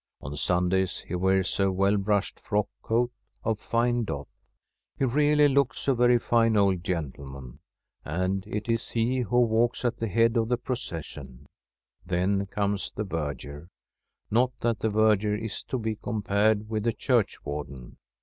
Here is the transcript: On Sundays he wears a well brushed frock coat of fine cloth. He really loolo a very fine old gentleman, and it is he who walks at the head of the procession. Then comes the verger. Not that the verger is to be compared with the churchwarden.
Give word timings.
On 0.19 0.35
Sundays 0.35 1.03
he 1.07 1.13
wears 1.13 1.59
a 1.59 1.71
well 1.71 1.95
brushed 1.95 2.39
frock 2.39 2.67
coat 2.81 3.11
of 3.43 3.59
fine 3.59 4.03
cloth. 4.03 4.29
He 4.97 5.05
really 5.05 5.47
loolo 5.47 5.67
a 5.87 5.93
very 5.93 6.17
fine 6.17 6.57
old 6.57 6.83
gentleman, 6.83 7.59
and 8.03 8.43
it 8.47 8.67
is 8.67 8.89
he 8.89 9.19
who 9.19 9.39
walks 9.39 9.85
at 9.85 9.97
the 9.97 10.07
head 10.07 10.37
of 10.37 10.47
the 10.47 10.57
procession. 10.57 11.45
Then 12.03 12.47
comes 12.47 12.91
the 12.95 13.03
verger. 13.03 13.69
Not 14.31 14.59
that 14.61 14.79
the 14.79 14.89
verger 14.89 15.35
is 15.35 15.61
to 15.65 15.77
be 15.77 15.97
compared 15.97 16.67
with 16.67 16.85
the 16.85 16.93
churchwarden. 16.93 17.97